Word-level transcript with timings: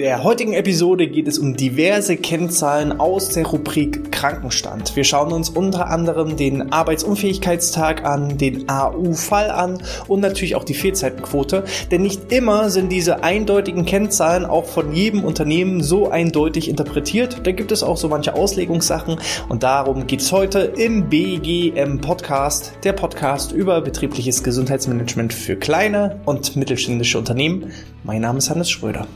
der 0.00 0.24
heutigen 0.24 0.54
Episode 0.54 1.08
geht 1.08 1.28
es 1.28 1.38
um 1.38 1.58
diverse 1.58 2.16
Kennzahlen 2.16 2.98
aus 2.98 3.28
der 3.28 3.44
Rubrik 3.44 4.10
Krankenstand. 4.10 4.96
Wir 4.96 5.04
schauen 5.04 5.30
uns 5.30 5.50
unter 5.50 5.88
anderem 5.88 6.38
den 6.38 6.72
Arbeitsunfähigkeitstag 6.72 8.06
an, 8.06 8.38
den 8.38 8.66
AU-Fall 8.70 9.50
an 9.50 9.82
und 10.08 10.20
natürlich 10.20 10.56
auch 10.56 10.64
die 10.64 10.72
Fehlzeitenquote, 10.72 11.64
denn 11.90 12.00
nicht 12.00 12.32
immer 12.32 12.70
sind 12.70 12.90
diese 12.90 13.22
eindeutigen 13.22 13.84
Kennzahlen 13.84 14.46
auch 14.46 14.64
von 14.64 14.94
jedem 14.94 15.22
Unternehmen 15.22 15.82
so 15.82 16.08
eindeutig 16.08 16.70
interpretiert. 16.70 17.42
Da 17.44 17.52
gibt 17.52 17.70
es 17.70 17.82
auch 17.82 17.98
so 17.98 18.08
manche 18.08 18.32
Auslegungssachen 18.32 19.18
und 19.50 19.62
darum 19.62 20.06
geht 20.06 20.22
es 20.22 20.32
heute 20.32 20.60
im 20.60 21.10
BGM 21.10 22.00
Podcast, 22.00 22.72
der 22.84 22.94
Podcast 22.94 23.52
über 23.52 23.82
betriebliches 23.82 24.42
Gesundheitsmanagement 24.42 25.34
für 25.34 25.56
kleine 25.56 26.20
und 26.24 26.56
mittelständische 26.56 27.18
Unternehmen. 27.18 27.70
Mein 28.02 28.22
Name 28.22 28.38
ist 28.38 28.48
Hannes 28.48 28.70
Schröder. 28.70 29.06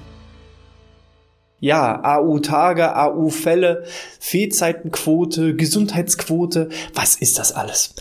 Ja, 1.64 2.04
AU-Tage, 2.04 2.94
AU-Fälle, 2.94 3.84
Fehlzeitenquote, 4.20 5.56
Gesundheitsquote, 5.56 6.68
was 6.92 7.14
ist 7.14 7.38
das 7.38 7.52
alles? 7.52 7.94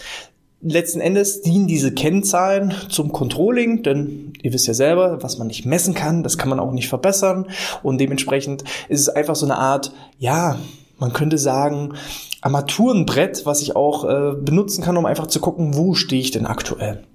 Letzten 0.59 0.99
Endes 0.99 1.43
dienen 1.43 1.65
diese 1.65 1.93
Kennzahlen 1.93 2.73
zum 2.89 3.13
Controlling, 3.13 3.81
denn 3.81 4.33
ihr 4.41 4.51
wisst 4.51 4.67
ja 4.67 4.73
selber, 4.73 5.23
was 5.23 5.37
man 5.37 5.47
nicht 5.47 5.65
messen 5.65 5.93
kann, 5.93 6.23
das 6.23 6.37
kann 6.37 6.49
man 6.49 6.59
auch 6.59 6.73
nicht 6.73 6.89
verbessern 6.89 7.47
und 7.83 7.99
dementsprechend 7.99 8.65
ist 8.89 8.99
es 8.99 9.07
einfach 9.07 9.37
so 9.37 9.45
eine 9.45 9.57
Art, 9.57 9.93
ja, 10.19 10.59
man 10.99 11.13
könnte 11.13 11.37
sagen, 11.37 11.93
Armaturenbrett, 12.41 13.45
was 13.45 13.61
ich 13.61 13.77
auch 13.77 14.03
äh, 14.03 14.35
benutzen 14.35 14.83
kann, 14.83 14.97
um 14.97 15.05
einfach 15.05 15.27
zu 15.27 15.39
gucken, 15.39 15.77
wo 15.77 15.93
stehe 15.93 16.21
ich 16.21 16.31
denn 16.31 16.47
aktuell. 16.47 17.05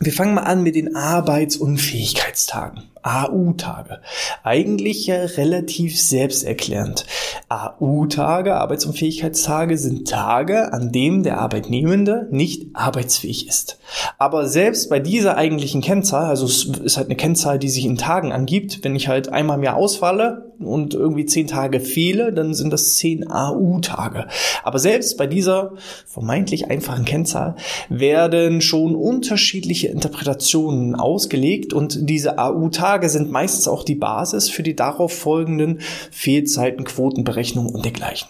Wir 0.00 0.12
fangen 0.12 0.34
mal 0.34 0.42
an 0.42 0.64
mit 0.64 0.74
den 0.74 0.96
Arbeitsunfähigkeitstagen. 0.96 2.82
AU-Tage. 3.04 4.00
Eigentlich 4.42 5.06
ja 5.06 5.16
relativ 5.36 6.00
selbsterklärend. 6.00 7.04
AU-Tage, 7.50 8.56
Arbeitsunfähigkeitstage, 8.56 9.76
sind 9.76 10.08
Tage, 10.08 10.72
an 10.72 10.90
denen 10.90 11.22
der 11.22 11.38
Arbeitnehmende 11.38 12.26
nicht 12.30 12.68
arbeitsfähig 12.72 13.46
ist. 13.46 13.78
Aber 14.18 14.48
selbst 14.48 14.88
bei 14.88 15.00
dieser 15.00 15.36
eigentlichen 15.36 15.82
Kennzahl, 15.82 16.24
also 16.24 16.46
es 16.46 16.64
ist 16.64 16.96
halt 16.96 17.08
eine 17.08 17.16
Kennzahl, 17.16 17.58
die 17.58 17.68
sich 17.68 17.84
in 17.84 17.98
Tagen 17.98 18.32
angibt, 18.32 18.82
wenn 18.82 18.96
ich 18.96 19.08
halt 19.08 19.28
einmal 19.28 19.58
im 19.58 19.64
Jahr 19.64 19.76
ausfalle 19.76 20.52
und 20.58 20.94
irgendwie 20.94 21.26
zehn 21.26 21.46
Tage 21.46 21.80
fehle, 21.80 22.32
dann 22.32 22.54
sind 22.54 22.72
das 22.72 22.96
zehn 22.96 23.30
AU-Tage. 23.30 24.28
Aber 24.62 24.78
selbst 24.78 25.18
bei 25.18 25.26
dieser 25.26 25.72
vermeintlich 26.06 26.70
einfachen 26.70 27.04
Kennzahl 27.04 27.56
werden 27.90 28.62
schon 28.62 28.94
unterschiedliche 28.94 29.88
Interpretationen 29.88 30.94
ausgelegt 30.94 31.74
und 31.74 32.08
diese 32.08 32.38
AU-Tage 32.38 32.93
Tage 32.94 33.08
sind 33.08 33.28
meistens 33.28 33.66
auch 33.66 33.82
die 33.82 33.96
Basis 33.96 34.48
für 34.48 34.62
die 34.62 34.76
darauf 34.76 35.12
folgenden 35.12 35.80
Fehlzeitenquotenberechnungen 36.12 37.74
und 37.74 37.84
dergleichen. 37.84 38.28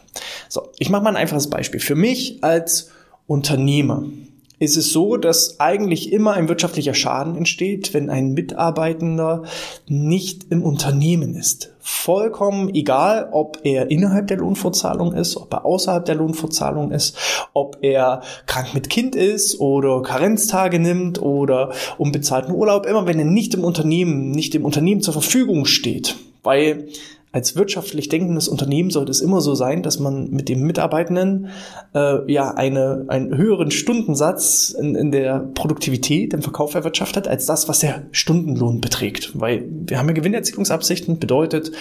So, 0.49 0.69
ich 0.79 0.89
mache 0.89 1.03
mal 1.03 1.11
ein 1.11 1.17
einfaches 1.17 1.51
Beispiel. 1.51 1.81
Für 1.81 1.95
mich 1.95 2.43
als 2.43 2.91
Unternehmer 3.27 4.05
ist 4.59 4.77
es 4.77 4.93
so, 4.93 5.17
dass 5.17 5.59
eigentlich 5.59 6.13
immer 6.13 6.35
ein 6.35 6.49
wirtschaftlicher 6.49 6.95
Schaden 6.95 7.37
entsteht, 7.37 7.93
wenn 7.93 8.09
ein 8.09 8.33
Mitarbeitender 8.33 9.43
nicht 9.87 10.47
im 10.51 10.63
Unternehmen 10.63 11.35
ist. 11.35 11.75
Vollkommen 11.81 12.75
egal, 12.75 13.29
ob 13.33 13.59
er 13.65 13.91
innerhalb 13.91 14.29
der 14.29 14.39
Lohnfortzahlung 14.39 15.13
ist, 15.13 15.37
ob 15.37 15.53
er 15.53 15.67
außerhalb 15.67 16.05
der 16.05 16.15
Lohnfortzahlung 16.15 16.93
ist, 16.93 17.17
ob 17.53 17.79
er 17.83 18.23
krank 18.47 18.75
mit 18.75 18.89
Kind 18.89 19.17
ist 19.17 19.61
oder 19.61 20.03
Karenztage 20.03 20.79
nimmt 20.79 21.21
oder 21.21 21.73
unbezahlten 21.99 22.55
Urlaub, 22.55 22.87
immer 22.87 23.07
wenn 23.07 23.19
er 23.19 23.25
nicht 23.25 23.55
im 23.55 23.65
Unternehmen, 23.65 24.31
nicht 24.31 24.55
dem 24.55 24.65
Unternehmen 24.65 25.03
zur 25.03 25.13
Verfügung 25.13 25.67
steht. 25.67 26.17
Weil 26.43 26.89
als 27.35 27.57
wirtschaftlich 27.57 28.09
denkendes 28.09 28.47
Unternehmen 28.47 28.91
sollte 28.91 29.11
es 29.11 29.21
immer 29.21 29.41
so 29.41 29.57
sein, 29.57 29.83
dass 29.83 29.99
man 29.99 30.31
mit 30.31 30.49
dem 30.49 30.61
Mitarbeitenden 30.61 31.49
äh, 31.93 32.33
ja 32.33 32.53
eine, 32.55 33.07
einen 33.09 33.37
höheren 33.37 33.73
Stundensatz 33.73 34.71
in, 34.71 34.95
in 34.95 35.11
der 35.11 35.41
Produktivität, 35.41 36.33
im 36.33 36.43
Verkauf 36.43 36.75
erwirtschaftet, 36.75 37.27
als 37.27 37.47
das, 37.47 37.69
was 37.69 37.81
der 37.81 38.05
Stundenlohn 38.13 38.81
beträgt. 38.81 39.33
Weil 39.35 39.65
wir 39.69 39.99
haben 39.99 40.07
ja 40.07 40.15
Gewinnerzielungsabsichten, 40.15 41.19
bedeutet, 41.19 41.73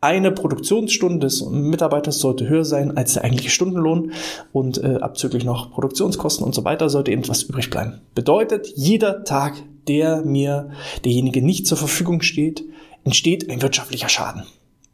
eine 0.00 0.32
Produktionsstunde 0.32 1.26
des 1.26 1.44
Mitarbeiters 1.50 2.18
sollte 2.18 2.48
höher 2.48 2.64
sein 2.64 2.96
als 2.96 3.12
der 3.12 3.24
eigentliche 3.24 3.50
Stundenlohn 3.50 4.12
und 4.54 4.82
äh, 4.82 4.96
abzüglich 5.02 5.44
noch 5.44 5.70
Produktionskosten 5.70 6.46
und 6.46 6.54
so 6.54 6.64
weiter 6.64 6.88
sollte 6.88 7.10
eben 7.10 7.28
was 7.28 7.42
übrig 7.42 7.68
bleiben. 7.68 8.00
Bedeutet, 8.14 8.72
jeder 8.74 9.22
Tag, 9.24 9.52
der 9.86 10.22
mir 10.24 10.70
derjenige 11.04 11.42
nicht 11.42 11.66
zur 11.66 11.76
Verfügung 11.76 12.22
steht, 12.22 12.64
entsteht 13.04 13.50
ein 13.50 13.60
wirtschaftlicher 13.60 14.08
Schaden. 14.08 14.44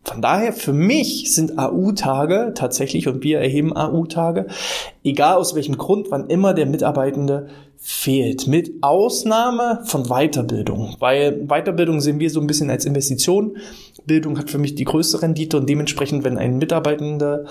Von 0.03 0.23
daher, 0.23 0.53
für 0.53 0.73
mich 0.73 1.35
sind 1.35 1.59
AU-Tage 1.59 2.53
tatsächlich, 2.55 3.07
und 3.07 3.23
wir 3.23 3.39
erheben 3.39 3.77
AU-Tage, 3.77 4.47
egal 5.05 5.37
aus 5.37 5.55
welchem 5.55 5.77
Grund, 5.77 6.11
wann 6.11 6.29
immer 6.29 6.55
der 6.55 6.67
Mitarbeitende 6.67 7.49
fehlt. 7.77 8.47
Mit 8.47 8.83
Ausnahme 8.83 9.81
von 9.85 10.05
Weiterbildung. 10.05 10.97
Weil 10.99 11.47
Weiterbildung 11.47 12.01
sehen 12.01 12.19
wir 12.19 12.31
so 12.31 12.41
ein 12.41 12.47
bisschen 12.47 12.71
als 12.71 12.85
Investition. 12.85 13.57
Bildung 14.05 14.39
hat 14.39 14.51
für 14.51 14.59
mich 14.59 14.75
die 14.75 14.85
größte 14.85 15.23
Rendite 15.23 15.57
und 15.57 15.69
dementsprechend, 15.69 16.25
wenn 16.25 16.39
ein 16.39 16.59
Mitarbeitender 16.59 17.45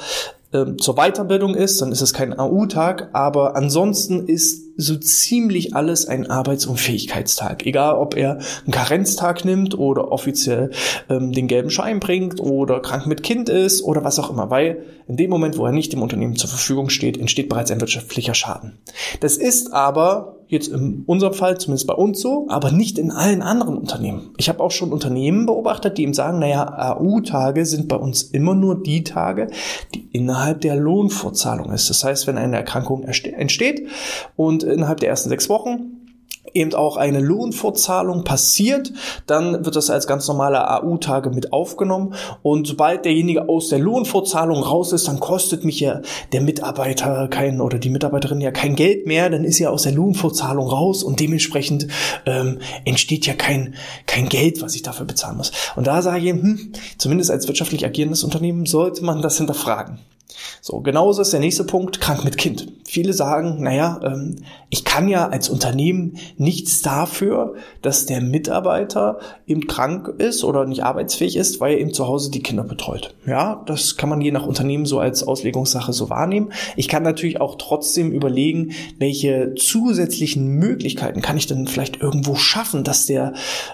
äh, 0.51 0.75
zur 0.77 0.95
Weiterbildung 0.95 1.55
ist, 1.55 1.81
dann 1.81 1.91
ist 1.91 2.01
es 2.01 2.13
kein 2.13 2.37
AU-Tag, 2.37 3.09
aber 3.13 3.55
ansonsten 3.55 4.25
ist 4.27 4.69
so 4.77 4.95
ziemlich 4.95 5.75
alles 5.75 6.07
ein 6.07 6.29
Arbeitsunfähigkeitstag. 6.29 7.65
Egal, 7.65 7.95
ob 7.95 8.15
er 8.15 8.39
einen 8.63 8.71
Karenztag 8.71 9.43
nimmt 9.43 9.77
oder 9.77 10.11
offiziell 10.11 10.71
ähm, 11.09 11.33
den 11.33 11.47
gelben 11.47 11.69
Schein 11.69 11.99
bringt 11.99 12.39
oder 12.39 12.79
krank 12.79 13.05
mit 13.05 13.21
Kind 13.21 13.49
ist 13.49 13.83
oder 13.83 14.03
was 14.03 14.19
auch 14.19 14.29
immer, 14.29 14.49
weil 14.49 14.83
in 15.07 15.17
dem 15.17 15.29
Moment, 15.29 15.57
wo 15.57 15.65
er 15.65 15.73
nicht 15.73 15.91
dem 15.91 16.01
Unternehmen 16.01 16.37
zur 16.37 16.49
Verfügung 16.49 16.89
steht, 16.89 17.17
entsteht 17.17 17.49
bereits 17.49 17.71
ein 17.71 17.81
wirtschaftlicher 17.81 18.33
Schaden. 18.33 18.79
Das 19.19 19.35
ist 19.35 19.73
aber 19.73 20.38
jetzt 20.49 20.67
in 20.67 21.03
unserem 21.05 21.33
Fall 21.33 21.59
zumindest 21.59 21.87
bei 21.87 21.93
uns 21.93 22.19
so, 22.19 22.47
aber 22.49 22.71
nicht 22.71 22.97
in 22.97 23.11
allen 23.11 23.43
anderen 23.43 23.77
Unternehmen. 23.77 24.31
Ich 24.37 24.49
habe 24.49 24.61
auch 24.61 24.71
schon 24.71 24.91
Unternehmen 24.91 25.45
beobachtet, 25.45 25.97
die 25.97 26.03
ihm 26.03 26.15
sagen, 26.15 26.39
naja, 26.39 26.95
AU-Tage 26.97 27.65
sind 27.65 27.87
bei 27.87 27.95
uns 27.95 28.23
immer 28.23 28.55
nur 28.55 28.81
die 28.81 29.03
Tage, 29.03 29.47
die 29.93 30.09
innerhalb 30.11 30.61
der 30.61 30.75
Lohnfortzahlung 30.75 31.71
ist. 31.71 31.89
Das 31.91 32.03
heißt, 32.03 32.25
wenn 32.25 32.39
eine 32.39 32.57
Erkrankung 32.57 33.03
entsteht 33.03 33.87
und 34.35 34.63
innerhalb 34.63 34.99
der 34.99 35.09
ersten 35.09 35.29
sechs 35.29 35.49
Wochen 35.49 35.98
eben 36.53 36.73
auch 36.73 36.97
eine 36.97 37.19
Lohnfortzahlung 37.19 38.23
passiert, 38.23 38.91
dann 39.27 39.65
wird 39.65 39.75
das 39.75 39.89
als 39.89 40.07
ganz 40.07 40.27
normale 40.27 40.69
AU-Tage 40.69 41.29
mit 41.29 41.53
aufgenommen 41.53 42.15
und 42.41 42.67
sobald 42.67 43.05
derjenige 43.05 43.49
aus 43.49 43.69
der 43.69 43.79
Lohnfortzahlung 43.79 44.61
raus 44.61 44.93
ist, 44.93 45.07
dann 45.07 45.19
kostet 45.19 45.63
mich 45.63 45.79
ja 45.79 46.01
der 46.31 46.41
Mitarbeiter 46.41 47.27
kein 47.27 47.61
oder 47.61 47.79
die 47.79 47.89
Mitarbeiterin 47.89 48.41
ja 48.41 48.51
kein 48.51 48.75
Geld 48.75 49.07
mehr, 49.07 49.29
dann 49.29 49.43
ist 49.43 49.59
ja 49.59 49.69
aus 49.69 49.83
der 49.83 49.93
Lohnfortzahlung 49.93 50.67
raus 50.67 51.03
und 51.03 51.19
dementsprechend 51.19 51.87
ähm, 52.25 52.59
entsteht 52.85 53.25
ja 53.25 53.33
kein, 53.33 53.75
kein 54.05 54.29
Geld, 54.29 54.61
was 54.61 54.75
ich 54.75 54.83
dafür 54.83 55.05
bezahlen 55.05 55.37
muss. 55.37 55.51
Und 55.75 55.87
da 55.87 56.01
sage 56.01 56.25
ich, 56.25 56.31
hm, 56.31 56.71
zumindest 56.97 57.31
als 57.31 57.47
wirtschaftlich 57.47 57.85
agierendes 57.85 58.23
Unternehmen 58.23 58.66
sollte 58.66 59.03
man 59.03 59.21
das 59.21 59.37
hinterfragen. 59.37 59.99
So, 60.62 60.81
genauso 60.81 61.22
ist 61.22 61.34
der 61.34 61.40
nächste 61.40 61.64
Punkt, 61.64 62.02
krank 62.02 62.24
mit 62.24 62.38
Kind. 62.38 62.72
Viele 62.86 63.14
sagen, 63.14 63.62
naja, 63.62 64.00
ähm, 64.03 64.38
ich 64.70 64.84
kann 64.84 65.08
ja 65.08 65.28
als 65.28 65.50
Unternehmen 65.50 66.18
nichts 66.38 66.81
dafür, 66.81 67.56
dass 67.81 68.06
der 68.06 68.22
Mitarbeiter 68.22 69.20
eben 69.46 69.68
krank 69.68 70.08
ist 70.18 70.44
oder 70.44 70.66
nicht 70.66 70.84
arbeitsfähig 70.84 71.36
ist, 71.36 71.59
weil 71.59 71.74
er 71.74 71.80
eben 71.80 71.94
zu 71.94 72.08
Hause 72.08 72.31
die 72.31 72.42
Kinder 72.42 72.64
betreut. 72.64 73.16
Ja, 73.25 73.64
das 73.68 73.97
kann 73.97 74.09
man 74.09 74.22
je 74.22 74.31
nach 74.31 74.46
Unternehmen 74.46 74.86
so 74.86 75.00
als 75.00 75.28
Auslegungssache 75.28 75.94
so 75.94 76.09
wahrnehmen. 76.09 76.52
Ich 76.76 76.88
kann 76.88 77.03
natürlich 77.03 77.41
auch 77.41 77.56
trotzdem 77.58 78.12
überlegen, 78.12 78.72
welche 78.97 79.53
zusätzlichen 79.56 80.47
Möglichkeiten 80.47 81.22
kann 81.22 81.38
ich 81.38 81.47
denn 81.47 81.68
vielleicht 81.68 82.02
irgendwo 82.02 82.36
schaffen, 82.36 82.84
dass 82.84 83.05
der 83.05 83.34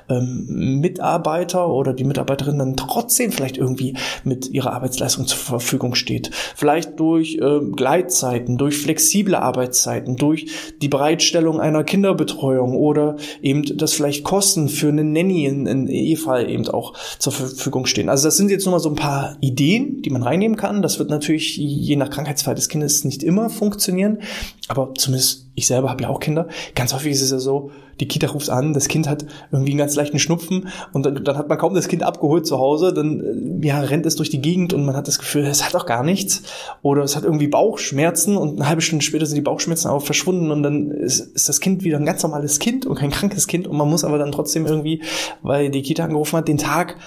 ähm, 0.10 0.80
Mitarbeiter 0.82 1.70
oder 1.70 1.94
die 1.94 2.04
Mitarbeiterin 2.04 2.60
dann 2.60 2.76
trotzdem 2.76 3.32
vielleicht 3.32 3.58
irgendwie 3.58 3.96
mit 4.24 4.50
ihrer 4.50 4.74
Arbeitsleistung 4.74 5.28
zur 5.28 5.40
Verfügung 5.40 5.96
steht 5.96 6.32
vielleicht 6.56 6.75
durch 6.82 7.36
äh, 7.36 7.60
Gleitzeiten, 7.76 8.58
durch 8.58 8.78
flexible 8.78 9.36
Arbeitszeiten, 9.36 10.16
durch 10.16 10.48
die 10.82 10.88
Bereitstellung 10.88 11.60
einer 11.60 11.84
Kinderbetreuung 11.84 12.76
oder 12.76 13.18
eben, 13.42 13.64
dass 13.78 13.94
vielleicht 13.94 14.24
Kosten 14.24 14.70
für 14.70 14.90
eine 14.90 15.04
Nanny 15.04 15.46
in, 15.46 15.66
in 15.66 15.88
E-Fall 15.88 16.50
eben 16.50 16.68
auch 16.68 16.94
zur 17.20 17.34
Verfügung 17.34 17.86
stehen. 17.86 18.10
Also 18.10 18.28
das 18.28 18.38
sind 18.38 18.52
jetzt 18.52 18.66
nur 18.66 18.74
mal 18.74 18.80
so 18.80 18.90
ein 18.90 18.96
paar 18.96 19.38
Ideen, 19.42 20.02
die 20.02 20.10
man 20.10 20.24
reinnehmen 20.24 20.58
kann. 20.58 20.82
Das 20.82 21.00
wird 21.00 21.10
natürlich 21.10 21.58
je 21.58 21.96
nach 21.96 22.10
Krankheitsfall 22.10 22.56
des 22.56 22.70
Kindes 22.70 23.04
nicht 23.04 23.24
immer 23.24 23.50
funktionieren, 23.50 24.20
aber 24.68 24.94
zumindest 24.96 25.48
ich 25.56 25.68
selber 25.68 25.90
habe 25.90 26.04
ja 26.04 26.10
auch 26.10 26.20
Kinder. 26.20 26.48
Ganz 26.76 26.94
häufig 26.94 27.14
ist 27.14 27.22
es 27.22 27.32
ja 27.32 27.40
so, 27.40 27.72
die 28.00 28.08
Kita 28.08 28.28
ruft 28.28 28.50
an, 28.50 28.74
das 28.74 28.88
Kind 28.88 29.08
hat 29.08 29.26
irgendwie 29.52 29.72
einen 29.72 29.80
ganz 29.80 29.96
leichten 29.96 30.20
Schnupfen 30.20 30.70
und 30.94 31.06
dann, 31.06 31.24
dann 31.24 31.38
hat 31.38 31.48
man 31.48 31.58
kaum 31.58 31.74
das 31.74 31.88
Kind 31.88 32.04
abgeholt 32.04 32.46
zu 32.46 32.60
Hause, 32.60 32.94
dann 32.94 33.62
äh, 33.62 33.68
ja, 33.68 33.80
rennt 33.80 34.06
es 34.06 34.16
durch 34.16 34.30
die 34.30 34.42
Gegend 34.42 34.74
und 34.74 34.86
man 34.86 34.96
hat 34.96 35.08
das 35.08 35.20
Gefühl, 35.20 35.46
es 35.46 35.66
hat 35.66 35.74
doch 35.74 35.86
gar 35.86 36.04
nichts. 36.04 36.44
Oder 36.82 37.04
es 37.04 37.16
hat 37.16 37.24
irgendwie 37.24 37.48
Bauchschmerzen 37.48 38.38
und 38.38 38.60
eine 38.60 38.68
halbe 38.68 38.82
Stunde 38.82 39.04
später 39.04 39.26
sind 39.26 39.36
die 39.36 39.42
Bauchschmerzen 39.42 39.90
auch 39.90 40.04
verschwunden 40.04 40.52
und 40.52 40.64
dann 40.64 40.92
ist, 40.92 41.20
ist 41.36 41.50
das 41.50 41.60
Kind 41.60 41.84
wieder 41.84 41.98
ein 41.98 42.06
ganz 42.06 42.22
normales 42.24 42.60
Kind 42.60 42.86
und 42.86 42.96
kein 42.96 43.12
krankes 43.12 43.48
Kind 43.48 43.68
und 43.68 43.78
man 43.78 43.90
muss 43.90 44.04
aber 44.04 44.18
dann 44.18 44.32
trotzdem 44.32 44.66
irgendwie, 44.66 45.02
weil 45.42 45.70
die 45.70 45.82
Kita 45.82 46.04
angerufen 46.04 46.38
hat, 46.38 46.48
den 46.48 46.58
Tag 46.58 46.98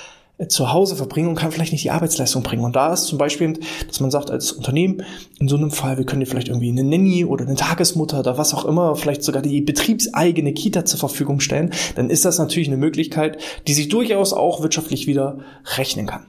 zu 0.47 0.73
Hause 0.73 0.95
verbringen 0.95 1.29
und 1.29 1.35
kann 1.35 1.51
vielleicht 1.51 1.73
nicht 1.73 1.83
die 1.83 1.91
Arbeitsleistung 1.91 2.45
bringen. 2.45 2.65
Und 2.65 2.77
da 2.77 2.93
ist 2.93 3.07
zum 3.07 3.19
Beispiel, 3.19 3.59
dass 3.89 3.99
man 3.99 4.13
sagt 4.13 4.31
als 4.31 4.53
Unternehmen, 4.53 5.03
in 5.41 5.49
so 5.49 5.57
einem 5.57 5.73
Fall, 5.73 5.99
wir 5.99 6.07
können 6.07 6.21
dir 6.21 6.27
vielleicht 6.27 6.49
irgendwie 6.49 6.71
eine 6.71 6.85
Nanny 6.85 7.25
oder 7.25 7.45
eine 7.45 7.57
Tagesmutter 7.57 8.21
oder 8.21 8.39
was 8.39 8.55
auch 8.55 8.65
immer, 8.65 8.95
vielleicht 8.95 9.25
sogar 9.25 9.43
die 9.43 9.61
betriebseigene 9.61 10.53
Kita 10.53 10.85
zur 10.85 11.01
Verfügung 11.01 11.41
stellen, 11.41 11.73
dann 11.97 12.09
ist 12.09 12.25
das 12.25 12.39
natürlich 12.39 12.69
eine 12.69 12.77
Möglichkeit, 12.77 13.39
die 13.67 13.75
sich 13.75 13.89
durchaus 13.89 14.33
auch 14.33 14.63
wirtschaftlich 14.63 15.09
wieder 15.09 15.41
rechnen 15.77 16.07
kann. 16.07 16.27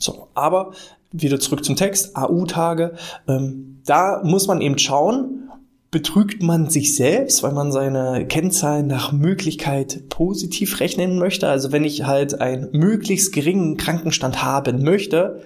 So, 0.00 0.28
aber 0.34 0.72
wieder 1.12 1.38
zurück 1.38 1.64
zum 1.64 1.76
Text, 1.76 2.16
AU-Tage, 2.16 2.94
ähm, 3.28 3.80
da 3.86 4.22
muss 4.24 4.46
man 4.46 4.60
eben 4.60 4.78
schauen, 4.78 5.49
betrügt 5.90 6.42
man 6.42 6.70
sich 6.70 6.94
selbst, 6.94 7.42
weil 7.42 7.52
man 7.52 7.72
seine 7.72 8.26
Kennzahlen 8.26 8.86
nach 8.86 9.12
Möglichkeit 9.12 10.08
positiv 10.08 10.78
rechnen 10.80 11.18
möchte. 11.18 11.48
Also 11.48 11.72
wenn 11.72 11.84
ich 11.84 12.04
halt 12.04 12.40
einen 12.40 12.68
möglichst 12.72 13.32
geringen 13.32 13.76
Krankenstand 13.76 14.42
haben 14.44 14.84
möchte, 14.84 15.42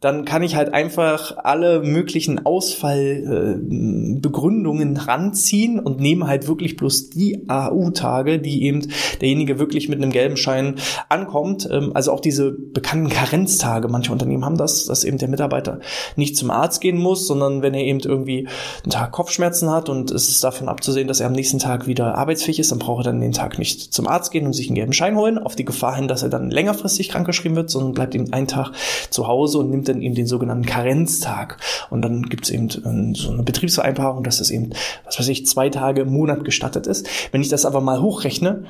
dann 0.00 0.24
kann 0.24 0.44
ich 0.44 0.54
halt 0.54 0.72
einfach 0.72 1.38
alle 1.42 1.80
möglichen 1.80 2.46
Ausfallbegründungen 2.46 4.94
äh, 4.94 5.00
ranziehen 5.00 5.80
und 5.80 5.98
nehme 5.98 6.28
halt 6.28 6.46
wirklich 6.46 6.76
bloß 6.76 7.10
die 7.10 7.48
AU-Tage, 7.48 8.38
die 8.38 8.62
eben 8.62 8.86
derjenige 9.20 9.58
wirklich 9.58 9.88
mit 9.88 10.00
einem 10.00 10.12
gelben 10.12 10.36
Schein 10.36 10.76
ankommt. 11.08 11.68
Ähm, 11.70 11.90
also 11.94 12.12
auch 12.12 12.20
diese 12.20 12.52
bekannten 12.52 13.08
Karenztage. 13.08 13.88
Manche 13.88 14.12
Unternehmen 14.12 14.44
haben 14.44 14.56
das, 14.56 14.86
dass 14.86 15.02
eben 15.02 15.18
der 15.18 15.26
Mitarbeiter 15.26 15.80
nicht 16.14 16.36
zum 16.36 16.52
Arzt 16.52 16.80
gehen 16.80 16.98
muss, 16.98 17.26
sondern 17.26 17.62
wenn 17.62 17.74
er 17.74 17.82
eben 17.82 17.98
irgendwie 17.98 18.46
einen 18.84 18.92
Tag 18.92 19.10
Kopfschmerzen 19.10 19.68
hat 19.68 19.88
und 19.88 20.12
es 20.12 20.28
ist 20.28 20.44
davon 20.44 20.68
abzusehen, 20.68 21.08
dass 21.08 21.18
er 21.18 21.26
am 21.26 21.32
nächsten 21.32 21.58
Tag 21.58 21.88
wieder 21.88 22.14
arbeitsfähig 22.14 22.60
ist, 22.60 22.70
dann 22.70 22.78
braucht 22.78 23.00
er 23.00 23.10
dann 23.10 23.20
den 23.20 23.32
Tag 23.32 23.58
nicht 23.58 23.92
zum 23.92 24.06
Arzt 24.06 24.30
gehen 24.30 24.46
und 24.46 24.52
sich 24.52 24.68
einen 24.68 24.76
gelben 24.76 24.92
Schein 24.92 25.16
holen, 25.16 25.38
auf 25.38 25.56
die 25.56 25.64
Gefahr 25.64 25.96
hin, 25.96 26.06
dass 26.06 26.22
er 26.22 26.28
dann 26.28 26.50
längerfristig 26.50 27.08
krankgeschrieben 27.08 27.56
wird, 27.56 27.68
sondern 27.68 27.94
bleibt 27.94 28.14
eben 28.14 28.32
einen 28.32 28.46
Tag 28.46 28.70
zu 29.10 29.26
Hause 29.26 29.58
und 29.58 29.70
nimmt 29.70 29.87
dann 29.88 30.02
eben 30.02 30.14
den 30.14 30.26
sogenannten 30.26 30.66
Karenztag. 30.66 31.58
Und 31.90 32.02
dann 32.02 32.22
gibt 32.22 32.44
es 32.44 32.50
eben 32.50 32.68
ähm, 32.84 33.14
so 33.14 33.30
eine 33.30 33.42
Betriebsvereinbarung, 33.42 34.24
dass 34.24 34.40
es 34.40 34.50
eben, 34.50 34.70
was 35.04 35.18
weiß 35.18 35.28
ich, 35.28 35.46
zwei 35.46 35.68
Tage 35.70 36.02
im 36.02 36.12
Monat 36.12 36.44
gestattet 36.44 36.86
ist. 36.86 37.08
Wenn 37.32 37.42
ich 37.42 37.48
das 37.48 37.64
aber 37.64 37.80
mal 37.80 38.00
hochrechne, 38.00 38.64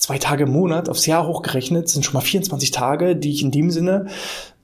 zwei 0.00 0.18
Tage 0.18 0.44
im 0.44 0.52
Monat 0.52 0.88
aufs 0.88 1.06
Jahr 1.06 1.26
hochgerechnet 1.26 1.88
sind 1.88 2.04
schon 2.04 2.14
mal 2.14 2.20
24 2.20 2.70
Tage, 2.70 3.16
die 3.16 3.30
ich 3.30 3.42
in 3.42 3.50
dem 3.50 3.70
Sinne 3.70 4.06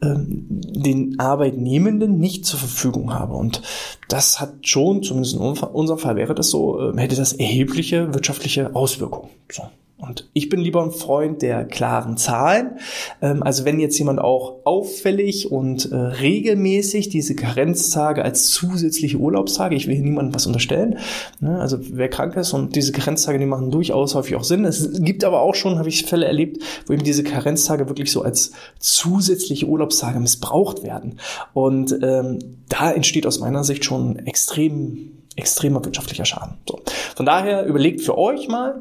ähm, 0.02 0.46
den 0.48 1.20
Arbeitnehmenden 1.20 2.18
nicht 2.18 2.46
zur 2.46 2.58
Verfügung 2.58 3.12
habe. 3.12 3.34
Und 3.34 3.60
das 4.08 4.40
hat 4.40 4.66
schon, 4.66 5.02
zumindest 5.02 5.34
in 5.34 5.40
unserem 5.40 5.98
Fall 5.98 6.16
wäre 6.16 6.34
das 6.34 6.48
so, 6.48 6.90
äh, 6.90 6.98
hätte 6.98 7.16
das 7.16 7.34
erhebliche 7.34 8.14
wirtschaftliche 8.14 8.74
Auswirkungen. 8.74 9.28
So. 9.52 9.64
Und 9.98 10.28
ich 10.34 10.50
bin 10.50 10.60
lieber 10.60 10.82
ein 10.82 10.90
Freund 10.90 11.40
der 11.40 11.64
klaren 11.64 12.18
Zahlen. 12.18 12.78
Ähm, 13.22 13.42
also 13.42 13.64
wenn 13.64 13.80
jetzt 13.80 13.98
jemand 13.98 14.20
auch 14.20 14.56
auffällig 14.64 15.50
und 15.50 15.90
äh, 15.90 15.96
regelmäßig 15.96 17.08
diese 17.08 17.34
Karenztage 17.34 18.22
als 18.22 18.50
zusätzliche 18.50 19.16
Urlaubstage, 19.16 19.74
ich 19.74 19.86
will 19.86 19.94
hier 19.94 20.04
niemandem 20.04 20.34
was 20.34 20.46
unterstellen, 20.46 20.98
ne? 21.40 21.58
also 21.58 21.78
wer 21.80 22.10
krank 22.10 22.36
ist 22.36 22.52
und 22.52 22.76
diese 22.76 22.92
Karenztage, 22.92 23.38
die 23.38 23.46
machen 23.46 23.70
durchaus 23.70 24.14
häufig 24.14 24.36
auch 24.36 24.44
Sinn. 24.44 24.66
Es 24.66 25.02
gibt 25.02 25.24
aber 25.24 25.40
auch 25.40 25.54
schon, 25.54 25.78
habe 25.78 25.88
ich 25.88 26.04
Fälle 26.04 26.26
erlebt, 26.26 26.62
wo 26.86 26.92
eben 26.92 27.04
diese 27.04 27.24
Karenztage 27.24 27.88
wirklich 27.88 28.12
so 28.12 28.20
als 28.20 28.52
zusätzliche 28.78 29.66
Urlaubstage 29.66 30.20
missbraucht 30.20 30.82
werden. 30.82 31.18
Und 31.54 31.96
ähm, 32.02 32.38
da 32.68 32.92
entsteht 32.92 33.26
aus 33.26 33.40
meiner 33.40 33.64
Sicht 33.64 33.84
schon 33.84 34.18
extrem 34.26 35.12
extremer 35.36 35.84
wirtschaftlicher 35.84 36.24
Schaden. 36.24 36.56
So. 36.66 36.80
Von 37.14 37.26
daher 37.26 37.66
überlegt 37.66 38.00
für 38.00 38.16
euch 38.16 38.48
mal, 38.48 38.80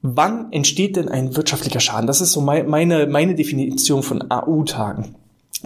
Wann 0.00 0.52
entsteht 0.52 0.96
denn 0.96 1.08
ein 1.08 1.36
wirtschaftlicher 1.36 1.80
Schaden? 1.80 2.06
Das 2.06 2.20
ist 2.20 2.32
so 2.32 2.40
meine, 2.40 3.06
meine 3.06 3.34
Definition 3.34 4.02
von 4.02 4.30
AU-Tagen 4.30 5.16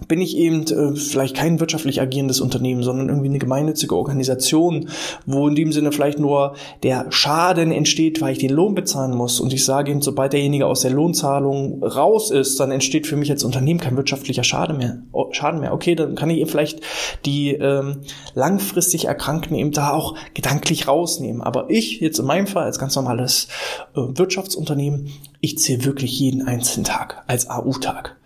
bin 0.09 0.21
ich 0.21 0.37
eben 0.37 0.63
äh, 0.63 0.97
vielleicht 0.97 1.37
kein 1.37 1.61
wirtschaftlich 1.61 2.01
agierendes 2.01 2.41
Unternehmen, 2.41 2.83
sondern 2.83 3.09
irgendwie 3.09 3.29
eine 3.29 3.39
gemeinnützige 3.39 3.95
Organisation, 3.95 4.89
wo 5.27 5.47
in 5.49 5.55
dem 5.55 5.73
Sinne 5.73 5.93
vielleicht 5.93 6.19
nur 6.19 6.55
der 6.83 7.07
Schaden 7.11 7.73
entsteht, 7.73 8.21
weil 8.21 8.33
ich 8.33 8.39
den 8.39 8.53
Lohn 8.53 8.75
bezahlen 8.75 9.15
muss. 9.15 9.41
Und 9.41 9.53
ich 9.53 9.65
sage 9.65 9.91
eben, 9.91 10.01
sobald 10.01 10.33
derjenige 10.33 10.67
aus 10.67 10.81
der 10.81 10.93
Lohnzahlung 10.93 11.83
raus 11.83 12.31
ist, 12.31 12.59
dann 12.59 12.71
entsteht 12.71 13.07
für 13.07 13.17
mich 13.17 13.31
als 13.31 13.45
Unternehmen 13.45 13.81
kein 13.81 13.97
wirtschaftlicher 13.97 14.45
Schaden 14.45 14.79
mehr. 14.79 15.03
Schaden 15.33 15.61
mehr. 15.61 15.75
Okay, 15.75 15.95
dann 15.95 16.15
kann 16.15 16.31
ich 16.31 16.39
eben 16.39 16.51
vielleicht 16.51 16.81
die 17.27 17.51
ähm, 17.51 17.99
langfristig 18.35 19.07
Erkrankten 19.07 19.57
eben 19.57 19.73
da 19.73 19.93
auch 19.93 20.17
gedanklich 20.35 20.89
rausnehmen. 20.89 21.43
Aber 21.43 21.69
ich 21.69 22.01
jetzt 22.01 22.19
in 22.19 22.27
meinem 22.27 22.47
Fall 22.47 22.65
als 22.65 22.79
ganz 22.79 22.97
normales 22.97 23.49
äh, 23.95 24.01
Wirtschaftsunternehmen, 24.01 25.11
ich 25.41 25.59
zähle 25.59 25.85
wirklich 25.85 26.19
jeden 26.19 26.47
einzelnen 26.47 26.85
Tag 26.85 27.25
als 27.27 27.51
AU-Tag. 27.51 28.17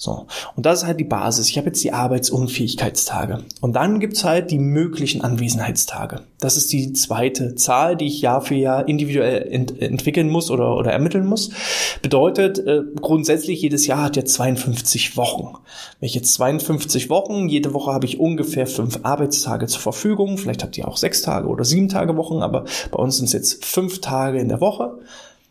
So. 0.00 0.26
Und 0.56 0.64
das 0.64 0.80
ist 0.80 0.86
halt 0.86 0.98
die 0.98 1.04
Basis. 1.04 1.50
Ich 1.50 1.58
habe 1.58 1.66
jetzt 1.66 1.84
die 1.84 1.92
Arbeitsunfähigkeitstage. 1.92 3.44
Und 3.60 3.74
dann 3.74 4.00
gibt's 4.00 4.24
halt 4.24 4.50
die 4.50 4.58
möglichen 4.58 5.20
Anwesenheitstage. 5.20 6.22
Das 6.38 6.56
ist 6.56 6.72
die 6.72 6.94
zweite 6.94 7.54
Zahl, 7.54 7.96
die 7.96 8.06
ich 8.06 8.22
Jahr 8.22 8.40
für 8.40 8.54
Jahr 8.54 8.88
individuell 8.88 9.42
ent 9.42 9.78
entwickeln 9.82 10.30
muss 10.30 10.50
oder, 10.50 10.74
oder 10.74 10.90
ermitteln 10.90 11.26
muss. 11.26 11.50
Bedeutet, 12.00 12.58
äh, 12.60 12.80
grundsätzlich 12.98 13.60
jedes 13.60 13.86
Jahr 13.86 14.04
hat 14.04 14.16
ja 14.16 14.24
52 14.24 15.18
Wochen. 15.18 15.58
Wenn 15.98 16.06
ich 16.06 16.14
jetzt 16.14 16.32
52 16.32 17.10
Wochen, 17.10 17.50
jede 17.50 17.74
Woche 17.74 17.92
habe 17.92 18.06
ich 18.06 18.18
ungefähr 18.18 18.66
fünf 18.66 19.00
Arbeitstage 19.02 19.66
zur 19.66 19.82
Verfügung. 19.82 20.38
Vielleicht 20.38 20.62
habt 20.62 20.78
ihr 20.78 20.88
auch 20.88 20.96
sechs 20.96 21.20
Tage 21.20 21.46
oder 21.46 21.66
sieben 21.66 21.90
Tage 21.90 22.16
Wochen, 22.16 22.40
aber 22.40 22.64
bei 22.90 22.98
uns 22.98 23.18
sind 23.18 23.26
es 23.26 23.34
jetzt 23.34 23.66
fünf 23.66 24.00
Tage 24.00 24.38
in 24.38 24.48
der 24.48 24.62
Woche 24.62 24.98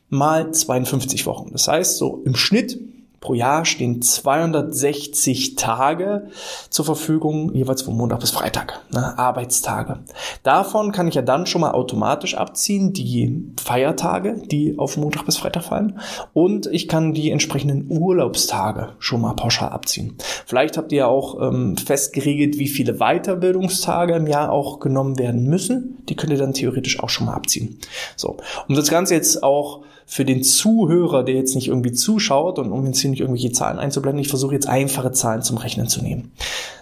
mal 0.09 0.51
52 0.51 1.27
Wochen. 1.27 1.51
Das 1.51 1.67
heißt, 1.67 1.97
so 1.97 2.23
im 2.25 2.35
Schnitt 2.35 2.79
Pro 3.19 3.33
Jahr 3.33 3.65
stehen 3.65 4.01
260 4.01 5.55
Tage 5.55 6.27
zur 6.69 6.85
Verfügung, 6.85 7.53
jeweils 7.53 7.81
von 7.81 7.97
Montag 7.97 8.21
bis 8.21 8.31
Freitag, 8.31 8.81
ne, 8.91 9.17
Arbeitstage. 9.17 9.99
Davon 10.43 10.91
kann 10.91 11.07
ich 11.07 11.15
ja 11.15 11.21
dann 11.21 11.45
schon 11.45 11.61
mal 11.61 11.71
automatisch 11.71 12.35
abziehen, 12.35 12.93
die 12.93 13.53
Feiertage, 13.61 14.41
die 14.45 14.77
auf 14.77 14.95
Montag 14.95 15.25
bis 15.25 15.37
Freitag 15.37 15.63
fallen. 15.63 15.99
Und 16.33 16.67
ich 16.67 16.87
kann 16.87 17.13
die 17.13 17.31
entsprechenden 17.31 17.87
Urlaubstage 17.89 18.93
schon 18.99 19.21
mal 19.21 19.33
pauschal 19.33 19.69
abziehen. 19.69 20.15
Vielleicht 20.45 20.77
habt 20.77 20.91
ihr 20.91 20.99
ja 20.99 21.07
auch 21.07 21.41
ähm, 21.41 21.75
festgeregelt, 21.77 22.57
wie 22.57 22.67
viele 22.67 22.99
Weiterbildungstage 22.99 24.15
im 24.15 24.27
Jahr 24.27 24.51
auch 24.51 24.79
genommen 24.79 25.19
werden 25.19 25.43
müssen. 25.45 25.97
Die 26.07 26.15
könnt 26.15 26.31
ihr 26.31 26.39
dann 26.39 26.53
theoretisch 26.53 26.99
auch 27.01 27.09
schon 27.09 27.27
mal 27.27 27.33
abziehen. 27.33 27.79
So, 28.15 28.37
um 28.67 28.75
das 28.75 28.89
Ganze 28.89 29.15
jetzt 29.15 29.43
auch 29.43 29.83
für 30.11 30.25
den 30.25 30.41
Zuhörer, 30.41 31.23
der 31.23 31.35
jetzt 31.35 31.53
nicht 31.53 31.67
irgendwie 31.67 31.91
zuschaut 31.91 32.57
und 32.57 32.71
um 32.71 32.83
jetzt 32.87 32.99
hier 32.99 33.11
nicht 33.11 33.19
irgendwelche 33.19 33.51
Zahlen 33.51 33.77
einzublenden, 33.77 34.19
ich 34.19 34.27
versuche 34.27 34.55
jetzt 34.55 34.67
einfache 34.67 35.11
Zahlen 35.11 35.43
zum 35.43 35.57
Rechnen 35.57 35.87
zu 35.87 36.01
nehmen. 36.01 36.31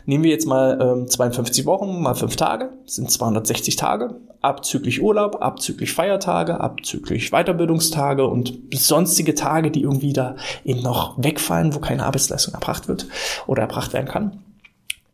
Nehmen 0.05 0.23
wir 0.23 0.31
jetzt 0.31 0.47
mal 0.47 0.79
ähm, 0.81 1.09
52 1.09 1.65
Wochen 1.65 2.01
mal 2.01 2.15
5 2.15 2.37
Tage, 2.37 2.69
sind 2.85 3.11
260 3.11 3.75
Tage, 3.75 4.15
abzüglich 4.41 5.03
Urlaub, 5.03 5.41
abzüglich 5.41 5.91
Feiertage, 5.91 6.61
abzüglich 6.61 7.31
Weiterbildungstage 7.31 8.25
und 8.25 8.53
sonstige 8.73 9.35
Tage, 9.35 9.71
die 9.71 9.81
irgendwie 9.81 10.13
da 10.13 10.37
eben 10.63 10.81
noch 10.81 11.21
wegfallen, 11.21 11.75
wo 11.75 11.79
keine 11.79 12.05
Arbeitsleistung 12.05 12.53
erbracht 12.53 12.87
wird 12.87 13.07
oder 13.45 13.63
erbracht 13.63 13.91
werden 13.91 14.07
kann. 14.07 14.39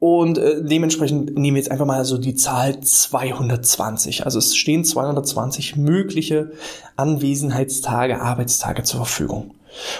Und 0.04 0.38
äh, 0.38 0.62
dementsprechend 0.62 1.38
nehmen 1.38 1.56
wir 1.56 1.62
jetzt 1.62 1.72
einfach 1.72 1.86
mal 1.86 2.04
so 2.04 2.18
die 2.18 2.36
Zahl 2.36 2.78
220. 2.78 4.26
Also 4.26 4.38
es 4.38 4.54
stehen 4.54 4.84
220 4.84 5.78
mögliche 5.78 6.52
Anwesenheitstage, 6.98 8.20
Arbeitstage 8.20 8.84
zur 8.84 9.06
Verfügung. 9.06 9.56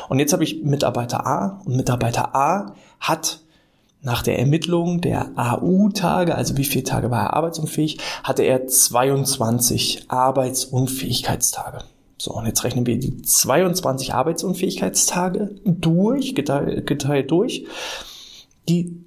Und 0.10 0.20
jetzt 0.20 0.34
habe 0.34 0.44
ich 0.44 0.62
Mitarbeiter 0.62 1.26
A 1.26 1.62
und 1.64 1.78
Mitarbeiter 1.78 2.36
A 2.36 2.76
hat 3.00 3.40
nach 4.02 4.24
der 4.24 4.40
Ermittlung 4.40 5.00
der 5.00 5.32
AU-Tage, 5.38 6.36
also 6.36 6.58
wie 6.58 6.66
viele 6.66 6.84
Tage 6.84 7.10
war 7.10 7.22
er 7.22 7.34
arbeitsunfähig, 7.38 8.00
hatte 8.26 8.44
er 8.44 8.68
22 8.68 10.08
Arbeitsunfähigkeitstage. 10.10 11.78
So, 12.18 12.34
und 12.34 12.46
jetzt 12.46 12.66
rechnen 12.66 12.86
wir 12.86 13.00
die 13.00 13.22
22 13.22 14.14
Arbeitsunfähigkeitstage 14.14 15.56
durch, 15.64 16.36
geteilt, 16.36 16.88
geteilt 16.88 17.32
durch. 17.32 17.68
Die 18.68 18.98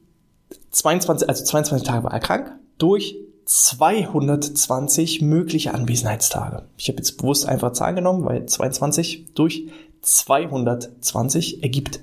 22, 0.77 1.27
also 1.27 1.43
22 1.43 1.89
Tage 1.89 2.05
war 2.05 2.13
er 2.13 2.21
krank, 2.21 2.53
durch 2.77 3.17
220 3.47 5.23
mögliche 5.23 5.73
Anwesenheitstage. 5.73 6.65
Ich 6.77 6.89
habe 6.89 6.99
jetzt 6.99 7.17
bewusst 7.17 7.47
einfach 7.47 7.73
Zahlen 7.73 7.97
genommen, 7.97 8.27
weil 8.27 8.45
22 8.45 9.33
durch 9.35 9.69
220 10.03 11.63
ergibt 11.63 12.01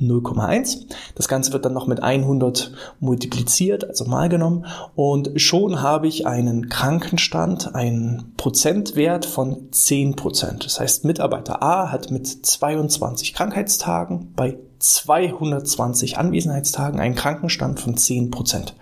0,1. 0.00 0.86
Das 1.14 1.28
Ganze 1.28 1.52
wird 1.52 1.64
dann 1.64 1.72
noch 1.72 1.86
mit 1.86 2.02
100 2.02 2.72
multipliziert, 3.00 3.88
also 3.88 4.04
mal 4.04 4.28
genommen. 4.28 4.66
Und 4.94 5.40
schon 5.40 5.82
habe 5.82 6.08
ich 6.08 6.26
einen 6.26 6.68
Krankenstand, 6.68 7.74
einen 7.74 8.32
Prozentwert 8.36 9.24
von 9.24 9.68
10 9.70 10.16
Prozent. 10.16 10.64
Das 10.64 10.80
heißt, 10.80 11.04
Mitarbeiter 11.04 11.62
A 11.62 11.92
hat 11.92 12.10
mit 12.10 12.26
22 12.26 13.34
Krankheitstagen 13.34 14.32
bei 14.34 14.58
220 14.78 16.18
Anwesenheitstagen 16.18 17.00
einen 17.00 17.14
Krankenstand 17.14 17.80
von 17.80 17.96
10 17.96 18.30
Prozent. 18.30 18.74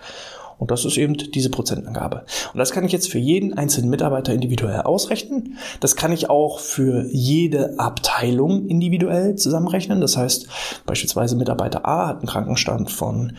Und 0.63 0.71
das 0.71 0.85
ist 0.85 0.97
eben 0.97 1.15
diese 1.17 1.51
Prozentangabe. 1.51 2.25
Und 2.53 2.59
das 2.59 2.71
kann 2.71 2.85
ich 2.85 2.93
jetzt 2.93 3.11
für 3.11 3.19
jeden 3.19 3.59
einzelnen 3.59 3.91
Mitarbeiter 3.91 4.33
individuell 4.33 4.83
ausrechnen. 4.83 5.59
Das 5.81 5.97
kann 5.97 6.13
ich 6.13 6.31
auch 6.31 6.61
für 6.61 7.05
jede 7.11 7.81
Abteilung 7.81 8.69
individuell 8.69 9.35
zusammenrechnen. 9.35 10.01
Das 10.01 10.17
heißt, 10.17 10.47
beispielsweise 10.87 11.35
Mitarbeiter 11.35 11.85
A 11.85 12.07
hat 12.07 12.19
einen 12.19 12.29
Krankenstand 12.29 12.93
von 12.93 13.33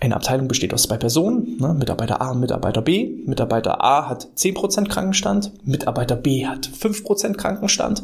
eine 0.00 0.16
Abteilung 0.16 0.48
besteht 0.48 0.72
aus 0.72 0.84
zwei 0.84 0.96
Personen, 0.96 1.58
ne, 1.60 1.74
Mitarbeiter 1.74 2.22
A 2.22 2.30
und 2.30 2.40
Mitarbeiter 2.40 2.80
B. 2.80 3.18
Mitarbeiter 3.26 3.84
A 3.84 4.08
hat 4.08 4.28
10% 4.36 4.88
Krankenstand, 4.88 5.52
Mitarbeiter 5.64 6.16
B 6.16 6.46
hat 6.46 6.66
5% 6.66 7.36
Krankenstand 7.36 8.02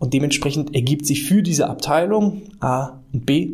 und 0.00 0.12
dementsprechend 0.12 0.74
ergibt 0.74 1.06
sich 1.06 1.22
für 1.22 1.42
diese 1.42 1.70
Abteilung 1.70 2.42
A 2.58 2.98
und 3.12 3.24
B 3.24 3.52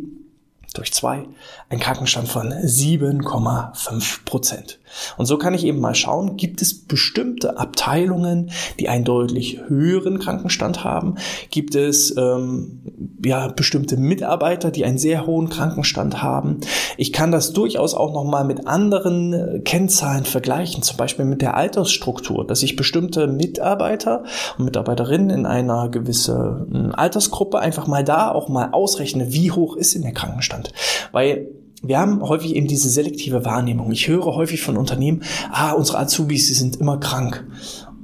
durch 0.75 0.93
zwei 0.93 1.25
ein 1.71 1.81
Krankenstand 1.81 2.29
von 2.29 2.53
7,5 2.53 4.25
Prozent. 4.25 4.79
Und 5.17 5.27
so 5.27 5.39
kann 5.39 5.55
ich 5.55 5.65
eben 5.65 5.81
mal 5.81 5.95
schauen, 5.95 6.37
gibt 6.37 6.63
es 6.63 6.87
bestimmte 6.87 7.59
Abteilungen, 7.59 8.51
die 8.79 8.89
einen 8.89 9.05
deutlich 9.05 9.61
höheren 9.67 10.19
Krankenstand 10.19 10.85
haben? 10.85 11.17
Gibt 11.51 11.75
es 11.75 12.17
ähm, 12.17 12.83
ja 13.25 13.49
bestimmte 13.49 13.97
Mitarbeiter, 13.97 14.71
die 14.71 14.85
einen 14.85 14.99
sehr 14.99 15.27
hohen 15.27 15.49
Krankenstand 15.49 16.23
haben? 16.23 16.61
Ich 16.97 17.13
kann 17.13 17.33
das 17.33 17.53
durchaus 17.53 17.95
auch 17.95 18.13
noch 18.13 18.25
mal 18.25 18.45
mit 18.45 18.67
anderen 18.67 19.33
äh, 19.33 19.59
Kennzahlen 19.61 20.25
vergleichen, 20.25 20.83
zum 20.83 20.97
Beispiel 20.97 21.25
mit 21.25 21.43
der 21.43 21.57
Altersstruktur, 21.57 22.47
dass 22.47 22.63
ich 22.63 22.77
bestimmte 22.77 23.27
Mitarbeiter 23.27 24.25
und 24.59 24.65
Mitarbeiterinnen 24.65 25.31
in 25.31 25.47
einer 25.47 25.89
gewissen 25.89 26.95
Altersgruppe 26.95 27.59
einfach 27.59 27.87
mal 27.87 28.05
da 28.05 28.31
auch 28.31 28.49
mal 28.49 28.71
ausrechne, 28.73 29.33
wie 29.33 29.51
hoch 29.51 29.77
ist 29.77 29.95
denn 29.95 30.03
der 30.03 30.13
Krankenstand? 30.13 30.64
Weil 31.13 31.49
wir 31.83 31.99
haben 31.99 32.23
häufig 32.23 32.57
eben 32.57 32.67
diese 32.67 32.89
selektive 32.89 33.45
Wahrnehmung. 33.45 33.93
Ich 33.93 34.09
höre 34.09 34.25
häufig 34.25 34.63
von 34.63 34.77
Unternehmen, 34.77 35.23
ah, 35.51 35.73
unsere 35.73 35.99
Azubis, 35.99 36.47
die 36.47 36.55
sind 36.55 36.77
immer 36.77 36.99
krank. 36.99 37.47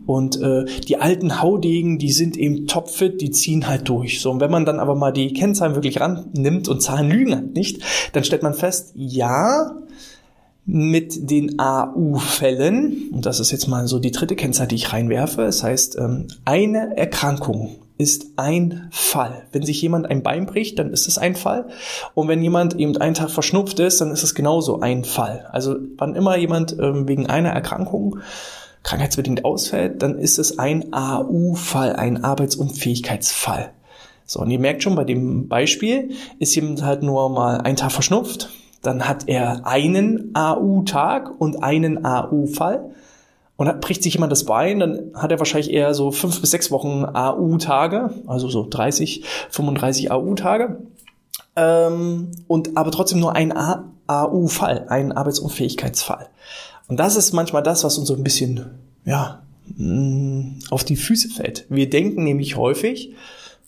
Und 0.06 0.40
äh, 0.40 0.64
die 0.88 0.96
alten 0.96 1.40
Haudegen, 1.40 1.98
die 1.98 2.10
sind 2.10 2.36
eben 2.36 2.66
topfit, 2.66 3.20
die 3.20 3.30
ziehen 3.30 3.68
halt 3.68 3.88
durch. 3.88 4.20
So, 4.20 4.30
und 4.30 4.40
wenn 4.40 4.50
man 4.50 4.64
dann 4.64 4.80
aber 4.80 4.96
mal 4.96 5.12
die 5.12 5.32
Kennzahlen 5.32 5.76
wirklich 5.76 6.00
rannimmt 6.00 6.68
und 6.68 6.82
Zahlen 6.82 7.10
lügen 7.10 7.34
halt 7.34 7.54
nicht, 7.54 7.82
dann 8.12 8.24
stellt 8.24 8.42
man 8.42 8.54
fest, 8.54 8.92
ja, 8.96 9.76
mit 10.66 11.30
den 11.30 11.58
AU-Fällen, 11.58 13.10
und 13.12 13.24
das 13.24 13.40
ist 13.40 13.50
jetzt 13.50 13.66
mal 13.66 13.86
so 13.86 13.98
die 13.98 14.10
dritte 14.10 14.36
Kennzahl, 14.36 14.66
die 14.66 14.76
ich 14.76 14.92
reinwerfe, 14.92 15.42
das 15.42 15.62
heißt, 15.62 15.96
ähm, 15.98 16.28
eine 16.44 16.96
Erkrankung 16.96 17.76
ist 18.00 18.32
ein 18.36 18.88
Fall. 18.90 19.46
Wenn 19.52 19.62
sich 19.62 19.80
jemand 19.82 20.06
ein 20.06 20.22
Bein 20.22 20.46
bricht, 20.46 20.78
dann 20.78 20.92
ist 20.92 21.06
es 21.06 21.18
ein 21.18 21.36
Fall. 21.36 21.68
Und 22.14 22.28
wenn 22.28 22.42
jemand 22.42 22.74
eben 22.74 22.96
einen 22.96 23.14
Tag 23.14 23.30
verschnupft 23.30 23.78
ist, 23.78 24.00
dann 24.00 24.10
ist 24.10 24.22
es 24.22 24.34
genauso 24.34 24.80
ein 24.80 25.04
Fall. 25.04 25.46
Also 25.52 25.76
wann 25.98 26.16
immer 26.16 26.36
jemand 26.36 26.72
ähm, 26.80 27.06
wegen 27.06 27.26
einer 27.26 27.50
Erkrankung 27.50 28.18
krankheitsbedingt 28.82 29.44
ausfällt, 29.44 30.02
dann 30.02 30.18
ist 30.18 30.38
es 30.38 30.58
ein 30.58 30.94
AU-Fall, 30.94 31.94
ein 31.94 32.24
Arbeitsunfähigkeitsfall. 32.24 33.72
So, 34.24 34.40
und 34.40 34.50
ihr 34.50 34.58
merkt 34.58 34.82
schon, 34.82 34.94
bei 34.94 35.04
dem 35.04 35.48
Beispiel 35.48 36.12
ist 36.38 36.54
jemand 36.54 36.82
halt 36.82 37.02
nur 37.02 37.28
mal 37.28 37.60
einen 37.60 37.76
Tag 37.76 37.92
verschnupft, 37.92 38.48
dann 38.80 39.06
hat 39.06 39.28
er 39.28 39.66
einen 39.66 40.30
AU-Tag 40.34 41.38
und 41.38 41.62
einen 41.62 42.06
AU-Fall 42.06 42.94
und 43.60 43.68
hat, 43.68 43.82
bricht 43.82 44.02
sich 44.02 44.14
jemand 44.14 44.32
das 44.32 44.44
Bein, 44.44 44.80
dann 44.80 45.10
hat 45.12 45.30
er 45.30 45.38
wahrscheinlich 45.38 45.70
eher 45.70 45.92
so 45.92 46.12
fünf 46.12 46.40
bis 46.40 46.50
sechs 46.50 46.70
Wochen 46.70 47.04
AU-Tage, 47.04 48.08
also 48.26 48.48
so 48.48 48.66
30, 48.66 49.22
35 49.50 50.10
AU-Tage. 50.10 50.78
Ähm, 51.56 52.30
und 52.48 52.78
aber 52.78 52.90
trotzdem 52.90 53.20
nur 53.20 53.36
ein 53.36 53.52
AU-Fall, 54.06 54.86
ein 54.88 55.12
Arbeitsunfähigkeitsfall. 55.12 56.30
Und 56.88 56.98
das 56.98 57.16
ist 57.16 57.34
manchmal 57.34 57.62
das, 57.62 57.84
was 57.84 57.98
uns 57.98 58.08
so 58.08 58.14
ein 58.14 58.24
bisschen, 58.24 58.78
ja, 59.04 59.42
mm, 59.76 60.60
auf 60.70 60.82
die 60.82 60.96
Füße 60.96 61.28
fällt. 61.28 61.66
Wir 61.68 61.90
denken 61.90 62.24
nämlich 62.24 62.56
häufig, 62.56 63.12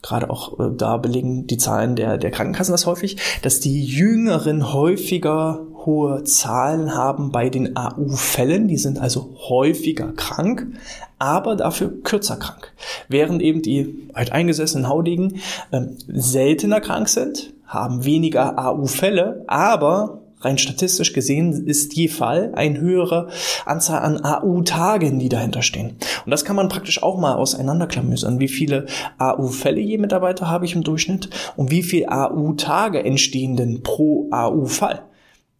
gerade 0.00 0.30
auch 0.30 0.58
äh, 0.58 0.70
da 0.74 0.96
belegen 0.96 1.46
die 1.46 1.58
Zahlen 1.58 1.96
der, 1.96 2.16
der 2.16 2.30
Krankenkassen 2.30 2.72
das 2.72 2.86
häufig, 2.86 3.18
dass 3.42 3.60
die 3.60 3.84
Jüngeren 3.84 4.72
häufiger 4.72 5.66
hohe 5.84 6.24
Zahlen 6.24 6.94
haben 6.94 7.32
bei 7.32 7.48
den 7.48 7.76
AU-Fällen. 7.76 8.68
Die 8.68 8.76
sind 8.76 8.98
also 8.98 9.34
häufiger 9.48 10.12
krank, 10.12 10.66
aber 11.18 11.56
dafür 11.56 12.02
kürzer 12.02 12.36
krank. 12.36 12.72
Während 13.08 13.42
eben 13.42 13.62
die 13.62 14.08
alteingesessenen 14.12 14.88
Haudegen 14.88 15.40
äh, 15.70 15.82
seltener 16.08 16.80
krank 16.80 17.08
sind, 17.08 17.52
haben 17.66 18.04
weniger 18.04 18.58
AU-Fälle, 18.58 19.44
aber 19.46 20.20
rein 20.40 20.58
statistisch 20.58 21.12
gesehen 21.12 21.66
ist 21.66 21.94
je 21.94 22.08
Fall 22.08 22.52
ein 22.54 22.78
höhere 22.78 23.28
Anzahl 23.64 24.00
an 24.00 24.24
AU-Tagen, 24.24 25.18
die 25.18 25.28
dahinter 25.28 25.62
stehen. 25.62 25.96
Und 26.24 26.30
das 26.30 26.44
kann 26.44 26.56
man 26.56 26.68
praktisch 26.68 27.02
auch 27.02 27.18
mal 27.18 27.34
auseinanderklamüsern. 27.34 28.40
Wie 28.40 28.48
viele 28.48 28.86
AU-Fälle 29.18 29.80
je 29.80 29.98
Mitarbeiter 29.98 30.50
habe 30.50 30.64
ich 30.64 30.74
im 30.74 30.82
Durchschnitt 30.82 31.30
und 31.56 31.70
wie 31.70 31.82
viele 31.82 32.10
AU-Tage 32.10 33.04
entstehen 33.04 33.56
denn 33.56 33.82
pro 33.82 34.28
AU-Fall? 34.30 35.04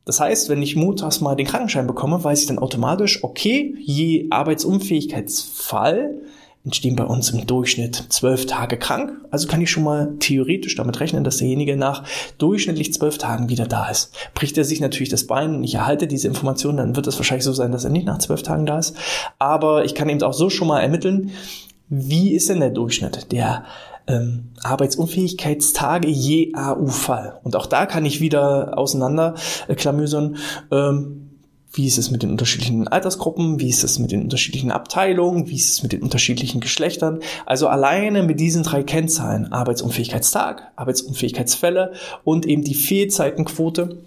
Das 0.04 0.18
heißt, 0.18 0.48
wenn 0.48 0.62
ich 0.62 0.74
montags 0.74 1.20
mal 1.20 1.36
den 1.36 1.46
Krankenschein 1.46 1.86
bekomme, 1.86 2.22
weiß 2.22 2.40
ich 2.40 2.46
dann 2.46 2.58
automatisch, 2.58 3.22
okay, 3.22 3.74
je 3.78 4.26
Arbeitsunfähigkeitsfall 4.30 6.22
entstehen 6.64 6.94
bei 6.94 7.04
uns 7.04 7.30
im 7.30 7.44
Durchschnitt 7.46 8.06
zwölf 8.08 8.46
Tage 8.46 8.76
krank. 8.76 9.12
Also 9.30 9.48
kann 9.48 9.60
ich 9.60 9.70
schon 9.70 9.82
mal 9.82 10.14
theoretisch 10.20 10.76
damit 10.76 11.00
rechnen, 11.00 11.24
dass 11.24 11.38
derjenige 11.38 11.76
nach 11.76 12.04
durchschnittlich 12.38 12.92
zwölf 12.92 13.18
Tagen 13.18 13.48
wieder 13.48 13.66
da 13.66 13.88
ist. 13.88 14.12
Bricht 14.34 14.56
er 14.58 14.64
sich 14.64 14.80
natürlich 14.80 15.08
das 15.08 15.26
Bein 15.26 15.56
und 15.56 15.64
ich 15.64 15.74
erhalte 15.74 16.06
diese 16.06 16.28
Information, 16.28 16.76
dann 16.76 16.94
wird 16.94 17.08
es 17.08 17.18
wahrscheinlich 17.18 17.44
so 17.44 17.52
sein, 17.52 17.72
dass 17.72 17.84
er 17.84 17.90
nicht 17.90 18.06
nach 18.06 18.18
zwölf 18.18 18.42
Tagen 18.42 18.66
da 18.66 18.78
ist. 18.78 18.96
Aber 19.38 19.84
ich 19.84 19.94
kann 19.94 20.08
eben 20.08 20.22
auch 20.22 20.34
so 20.34 20.50
schon 20.50 20.68
mal 20.68 20.80
ermitteln, 20.80 21.32
wie 21.88 22.32
ist 22.32 22.48
denn 22.48 22.60
der 22.60 22.70
Durchschnitt 22.70 23.32
der 23.32 23.64
ähm, 24.06 24.50
Arbeitsunfähigkeitstage 24.62 26.08
je 26.08 26.54
AU-Fall. 26.54 27.40
Und 27.42 27.56
auch 27.56 27.66
da 27.66 27.86
kann 27.86 28.04
ich 28.04 28.20
wieder 28.20 28.78
auseinander 28.78 29.34
äh, 29.68 29.76
ähm, 30.70 31.22
wie 31.74 31.86
ist 31.86 31.96
es 31.96 32.10
mit 32.10 32.22
den 32.22 32.30
unterschiedlichen 32.30 32.86
Altersgruppen? 32.86 33.58
Wie 33.58 33.70
ist 33.70 33.82
es 33.82 33.98
mit 33.98 34.12
den 34.12 34.22
unterschiedlichen 34.22 34.70
Abteilungen? 34.70 35.48
Wie 35.48 35.56
ist 35.56 35.70
es 35.70 35.82
mit 35.82 35.92
den 35.92 36.02
unterschiedlichen 36.02 36.60
Geschlechtern? 36.60 37.20
Also 37.46 37.66
alleine 37.68 38.22
mit 38.22 38.40
diesen 38.40 38.62
drei 38.62 38.82
Kennzahlen, 38.82 39.50
Arbeitsunfähigkeitstag, 39.52 40.70
Arbeitsunfähigkeitsfälle 40.76 41.92
und 42.24 42.44
eben 42.44 42.62
die 42.62 42.74
Fehlzeitenquote, 42.74 44.02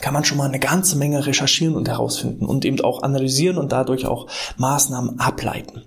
kann 0.00 0.12
man 0.12 0.24
schon 0.24 0.36
mal 0.36 0.48
eine 0.48 0.58
ganze 0.58 0.98
Menge 0.98 1.26
recherchieren 1.26 1.74
und 1.74 1.88
herausfinden 1.88 2.44
und 2.44 2.66
eben 2.66 2.80
auch 2.82 3.02
analysieren 3.02 3.56
und 3.56 3.72
dadurch 3.72 4.04
auch 4.04 4.26
Maßnahmen 4.58 5.18
ableiten. 5.18 5.84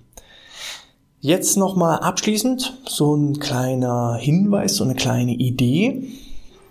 Jetzt 1.20 1.58
nochmal 1.58 1.98
abschließend 1.98 2.78
so 2.88 3.14
ein 3.14 3.38
kleiner 3.38 4.16
Hinweis, 4.18 4.76
so 4.76 4.84
eine 4.84 4.94
kleine 4.94 5.32
Idee 5.32 6.08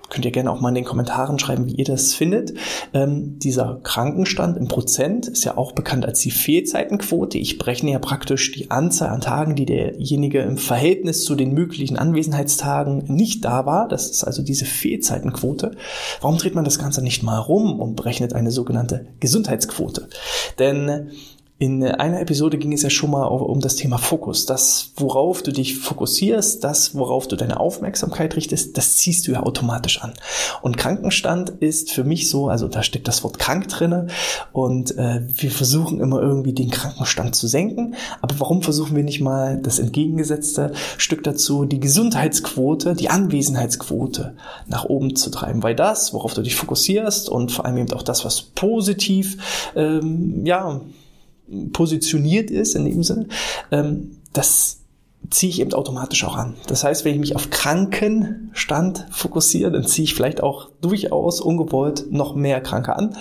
könnt 0.10 0.26
ihr 0.26 0.32
gerne 0.32 0.52
auch 0.52 0.60
mal 0.60 0.70
in 0.70 0.76
den 0.76 0.86
Kommentaren 0.86 1.40
schreiben, 1.40 1.68
wie 1.68 1.76
ihr 1.76 1.86
das 1.86 2.14
findet. 2.14 2.54
Ähm, 2.94 3.40
dieser 3.40 3.80
Krankenstand 3.84 4.58
im 4.58 4.68
Prozent 4.68 5.28
ist 5.28 5.44
ja 5.44 5.58
auch 5.58 5.72
bekannt 5.72 6.06
als 6.06 6.20
die 6.20 6.32
Fehlzeitenquote. 6.32 7.38
Ich 7.38 7.58
berechne 7.58 7.92
ja 7.92 8.00
praktisch 8.00 8.52
die 8.52 8.72
Anzahl 8.72 9.10
an 9.10 9.22
Tagen, 9.22 9.56
die 9.56 9.66
derjenige 9.66 10.42
im 10.42 10.58
Verhältnis 10.58 11.24
zu 11.24 11.36
den 11.36 11.54
möglichen 11.54 11.98
Anwesenheitstagen 11.98 13.04
nicht 13.08 13.46
da 13.46 13.66
war. 13.66 13.88
Das 13.88 14.10
ist 14.10 14.24
also 14.24 14.42
diese 14.42 14.66
Fehlzeitenquote. 14.66 15.72
Warum 16.22 16.38
dreht 16.38 16.56
man 16.56 16.66
das 16.66 16.80
Ganze 16.80 17.04
nicht 17.04 17.24
mal 17.24 17.38
rum 17.38 17.80
und 17.80 17.96
berechnet 17.96 18.34
eine 18.34 18.52
sogenannte 18.52 19.08
Gesundheitsquote? 19.20 20.08
Denn 20.58 21.12
in 21.60 21.84
einer 21.84 22.22
Episode 22.22 22.58
ging 22.58 22.72
es 22.72 22.84
ja 22.84 22.90
schon 22.90 23.12
mal 23.12 23.26
um 23.26 23.60
das 23.60 23.76
Thema 23.76 23.98
Fokus. 23.98 24.46
Das, 24.46 24.94
worauf 24.96 25.44
du 25.44 25.52
dich 25.52 25.78
fokussierst, 25.78 26.64
das, 26.64 26.96
worauf 26.96 27.28
du 27.28 27.36
deine 27.36 27.60
Aufmerksamkeit 27.60 28.38
richtest, 28.38 28.78
das 28.78 28.96
ziehst 28.96 29.28
du 29.28 29.34
ja 29.34 29.44
automatisch 29.44 30.02
an. 30.02 30.14
Und 30.62 30.78
Krankenstand 30.78 31.50
ist 31.50 31.92
für 31.92 32.06
mich 32.06 32.30
so, 32.30 32.48
also 32.48 32.70
da 32.70 32.82
steckt 32.82 33.10
das 33.10 33.26
Wort 33.26 33.40
krank 33.40 33.68
drinne 33.68 34.08
und 34.54 34.98
äh, 34.98 35.22
wir 35.28 35.52
versuchen 35.52 36.00
immer 36.00 36.22
irgendwie 36.22 36.54
den 36.54 36.70
Krankenstand 36.70 37.36
zu 37.36 37.48
senken. 37.48 37.96
Aber 38.22 38.40
warum 38.40 38.62
versuchen 38.62 38.96
wir 38.96 39.04
nicht 39.04 39.20
mal 39.20 39.58
das 39.62 39.80
entgegengesetzte 39.80 40.72
Stück 40.98 41.26
dazu, 41.26 41.66
die 41.66 41.82
Gesundheitsquote, 41.82 42.96
die 42.96 43.10
Anwesenheitsquote 43.10 44.34
nach 44.68 44.86
oben 44.86 45.18
zu 45.18 45.30
treiben? 45.30 45.62
Weil 45.62 45.76
das, 45.76 46.14
worauf 46.14 46.34
du 46.34 46.42
dich 46.42 46.56
fokussierst 46.56 47.28
und 47.28 47.52
vor 47.52 47.66
allem 47.66 47.80
eben 47.80 47.92
auch 47.92 48.04
das, 48.04 48.24
was 48.24 48.44
positiv, 48.44 49.74
ähm, 49.76 50.46
ja, 50.46 50.80
positioniert 51.74 52.52
ist 52.52 52.76
in 52.76 52.86
dem 52.86 53.04
Sinne, 53.04 53.28
ähm, 53.72 54.18
das 54.34 54.80
ziehe 55.30 55.50
ich 55.50 55.60
eben 55.60 55.74
automatisch 55.74 56.24
auch 56.24 56.36
an. 56.36 56.56
Das 56.68 56.84
heißt, 56.84 57.06
wenn 57.06 57.14
ich 57.14 57.20
mich 57.20 57.36
auf 57.36 57.50
Krankenstand 57.50 59.06
fokussiere, 59.12 59.72
dann 59.72 59.86
ziehe 59.86 60.06
ich 60.06 60.16
vielleicht 60.16 60.42
auch 60.42 60.70
durchaus 60.82 61.42
ungewollt 61.42 62.12
noch 62.12 62.36
mehr 62.36 62.62
Kranke 62.62 62.96
an. 62.96 63.16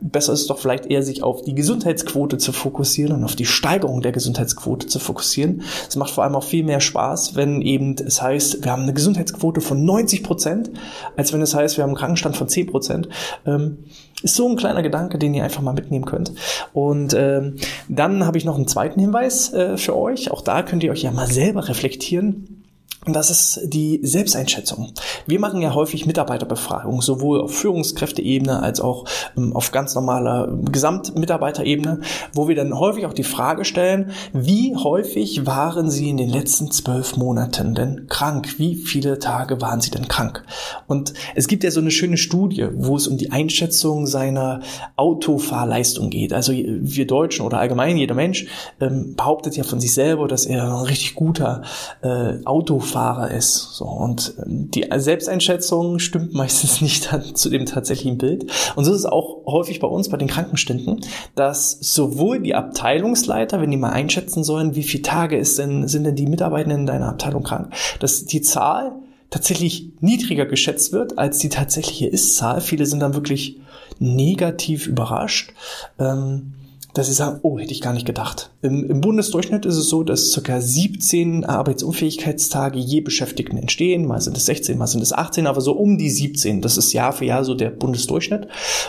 Besser 0.00 0.32
ist 0.32 0.42
es 0.42 0.46
doch 0.46 0.58
vielleicht 0.58 0.86
eher, 0.86 1.02
sich 1.02 1.22
auf 1.22 1.42
die 1.42 1.54
Gesundheitsquote 1.54 2.38
zu 2.38 2.52
fokussieren 2.52 3.12
und 3.14 3.24
auf 3.24 3.36
die 3.36 3.46
Steigerung 3.46 4.00
der 4.02 4.12
Gesundheitsquote 4.12 4.86
zu 4.86 4.98
fokussieren. 4.98 5.62
Es 5.88 5.96
macht 5.96 6.10
vor 6.10 6.24
allem 6.24 6.34
auch 6.34 6.44
viel 6.44 6.64
mehr 6.64 6.80
Spaß, 6.80 7.36
wenn 7.36 7.62
eben 7.62 7.94
es 7.94 8.22
heißt, 8.22 8.64
wir 8.64 8.72
haben 8.72 8.82
eine 8.82 8.94
Gesundheitsquote 8.94 9.60
von 9.60 9.84
90 9.84 10.22
Prozent, 10.22 10.70
als 11.16 11.32
wenn 11.32 11.42
es 11.42 11.54
heißt, 11.54 11.76
wir 11.76 11.82
haben 11.82 11.90
einen 11.90 11.98
Krankenstand 11.98 12.36
von 12.36 12.48
10 12.48 12.66
Prozent. 12.66 13.08
Ähm, 13.46 13.78
ist 14.22 14.36
so 14.36 14.48
ein 14.48 14.56
kleiner 14.56 14.82
Gedanke, 14.82 15.18
den 15.18 15.32
ihr 15.34 15.44
einfach 15.44 15.62
mal 15.62 15.72
mitnehmen 15.72 16.04
könnt. 16.04 16.32
Und 16.72 17.14
ähm, 17.14 17.56
dann 17.88 18.26
habe 18.26 18.38
ich 18.38 18.44
noch 18.44 18.56
einen 18.56 18.68
zweiten 18.68 19.00
Hinweis 19.00 19.52
äh, 19.52 19.76
für 19.76 19.96
euch. 19.96 20.30
Auch 20.30 20.42
da 20.42 20.62
könnt 20.62 20.82
ihr 20.82 20.92
euch 20.92 21.02
ja 21.02 21.10
mal 21.10 21.26
selber 21.26 21.68
reflektieren. 21.68 22.59
Und 23.06 23.14
das 23.14 23.30
ist 23.30 23.60
die 23.64 23.98
Selbsteinschätzung. 24.02 24.92
Wir 25.26 25.40
machen 25.40 25.62
ja 25.62 25.74
häufig 25.74 26.04
Mitarbeiterbefragungen, 26.04 27.00
sowohl 27.00 27.40
auf 27.40 27.54
Führungskräfteebene 27.54 28.62
als 28.62 28.78
auch 28.82 29.06
ähm, 29.38 29.56
auf 29.56 29.72
ganz 29.72 29.94
normaler 29.94 30.54
Gesamtmitarbeiterebene, 30.70 32.02
wo 32.34 32.46
wir 32.48 32.54
dann 32.54 32.78
häufig 32.78 33.06
auch 33.06 33.14
die 33.14 33.24
Frage 33.24 33.64
stellen, 33.64 34.10
wie 34.34 34.76
häufig 34.76 35.46
waren 35.46 35.88
Sie 35.90 36.10
in 36.10 36.18
den 36.18 36.28
letzten 36.28 36.70
zwölf 36.72 37.16
Monaten 37.16 37.74
denn 37.74 38.06
krank? 38.10 38.58
Wie 38.58 38.74
viele 38.74 39.18
Tage 39.18 39.62
waren 39.62 39.80
Sie 39.80 39.90
denn 39.90 40.06
krank? 40.06 40.44
Und 40.86 41.14
es 41.34 41.46
gibt 41.48 41.64
ja 41.64 41.70
so 41.70 41.80
eine 41.80 41.90
schöne 41.90 42.18
Studie, 42.18 42.68
wo 42.74 42.96
es 42.96 43.08
um 43.08 43.16
die 43.16 43.32
Einschätzung 43.32 44.06
seiner 44.06 44.60
Autofahrleistung 44.96 46.10
geht. 46.10 46.34
Also 46.34 46.52
wir 46.52 47.06
Deutschen 47.06 47.46
oder 47.46 47.60
allgemein 47.60 47.96
jeder 47.96 48.14
Mensch 48.14 48.46
ähm, 48.78 49.14
behauptet 49.16 49.56
ja 49.56 49.64
von 49.64 49.80
sich 49.80 49.94
selber, 49.94 50.28
dass 50.28 50.44
er 50.44 50.64
ein 50.64 50.84
richtig 50.84 51.14
guter 51.14 51.62
äh, 52.02 52.44
Autofahrer 52.44 52.89
Fahrer 52.90 53.30
ist. 53.30 53.74
So, 53.74 53.84
und 53.86 54.34
ähm, 54.44 54.70
die 54.70 54.86
Selbsteinschätzung 54.94 55.98
stimmt 55.98 56.34
meistens 56.34 56.80
nicht 56.80 57.08
zu 57.34 57.48
dem 57.48 57.66
tatsächlichen 57.66 58.18
Bild. 58.18 58.50
Und 58.76 58.84
so 58.84 58.92
ist 58.92 58.98
es 58.98 59.06
auch 59.06 59.46
häufig 59.46 59.80
bei 59.80 59.88
uns 59.88 60.08
bei 60.08 60.16
den 60.16 60.28
Krankenständen, 60.28 61.00
dass 61.34 61.78
sowohl 61.80 62.40
die 62.40 62.54
Abteilungsleiter, 62.54 63.60
wenn 63.60 63.70
die 63.70 63.76
mal 63.76 63.90
einschätzen 63.90 64.44
sollen, 64.44 64.74
wie 64.74 64.82
viele 64.82 65.02
Tage 65.02 65.36
ist 65.36 65.58
denn, 65.58 65.88
sind 65.88 66.04
denn 66.04 66.16
die 66.16 66.26
Mitarbeitenden 66.26 66.80
in 66.80 66.86
deiner 66.86 67.08
Abteilung 67.08 67.42
krank, 67.42 67.72
dass 68.00 68.24
die 68.24 68.42
Zahl 68.42 68.92
tatsächlich 69.30 69.92
niedriger 70.00 70.44
geschätzt 70.44 70.92
wird 70.92 71.18
als 71.18 71.38
die 71.38 71.48
tatsächliche 71.48 72.08
Ist-Zahl. 72.08 72.60
Viele 72.60 72.86
sind 72.86 73.00
dann 73.00 73.14
wirklich 73.14 73.60
negativ 73.98 74.86
überrascht. 74.86 75.52
Ähm, 75.98 76.54
dass 76.94 77.06
sie 77.06 77.12
sagen, 77.12 77.40
oh, 77.42 77.58
hätte 77.58 77.72
ich 77.72 77.80
gar 77.80 77.92
nicht 77.92 78.06
gedacht. 78.06 78.50
Im, 78.62 78.88
Im, 78.88 79.00
Bundesdurchschnitt 79.00 79.64
ist 79.64 79.76
es 79.76 79.88
so, 79.88 80.02
dass 80.02 80.32
circa 80.32 80.60
17 80.60 81.44
Arbeitsunfähigkeitstage 81.44 82.78
je 82.78 83.00
Beschäftigten 83.00 83.56
entstehen. 83.56 84.06
Mal 84.06 84.20
sind 84.20 84.36
es 84.36 84.46
16, 84.46 84.76
mal 84.76 84.86
sind 84.86 85.02
es 85.02 85.12
18, 85.12 85.46
aber 85.46 85.60
so 85.60 85.72
um 85.72 85.98
die 85.98 86.10
17. 86.10 86.60
Das 86.62 86.76
ist 86.76 86.92
Jahr 86.92 87.12
für 87.12 87.24
Jahr 87.24 87.44
so 87.44 87.54
der 87.54 87.70
Bundesdurchschnitt. 87.70 88.48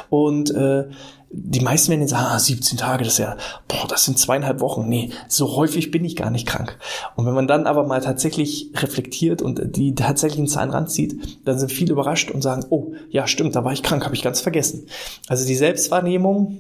Und 0.10 0.52
äh, 0.52 0.86
die 1.34 1.62
meisten 1.62 1.90
werden 1.90 2.02
jetzt 2.02 2.12
sagen, 2.12 2.28
ah, 2.30 2.40
17 2.40 2.78
Tage, 2.78 3.06
das 3.06 3.14
ist 3.14 3.20
ja, 3.20 3.38
boah, 3.68 3.88
das 3.88 4.04
sind 4.04 4.18
zweieinhalb 4.18 4.60
Wochen. 4.60 4.90
Nee, 4.90 5.12
so 5.30 5.56
häufig 5.56 5.90
bin 5.90 6.04
ich 6.04 6.18
gar 6.18 6.30
nicht 6.30 6.46
krank. 6.46 6.78
Und 7.16 7.26
wenn 7.26 7.34
man 7.34 7.48
dann 7.48 7.68
aber 7.68 7.86
mal 7.86 8.02
tatsächlich 8.02 8.72
reflektiert 8.76 9.42
und 9.42 9.78
die 9.78 9.96
tatsächlichen 9.96 10.48
Zahlen 10.48 10.72
ranzieht, 10.72 11.40
dann 11.46 11.58
sind 11.58 11.72
viele 11.72 11.94
überrascht 11.94 12.32
und 12.32 12.42
sagen, 12.42 12.66
oh, 12.70 12.94
ja, 13.10 13.28
stimmt, 13.28 13.56
da 13.56 13.64
war 13.64 13.72
ich 13.72 13.84
krank, 13.84 14.04
habe 14.04 14.16
ich 14.16 14.24
ganz 14.24 14.42
vergessen. 14.42 14.88
Also 15.28 15.48
die 15.48 15.56
Selbstwahrnehmung 15.56 16.60